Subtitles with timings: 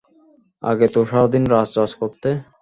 [0.63, 2.29] আগে তো সারাদিন রাজ রাজ করতে।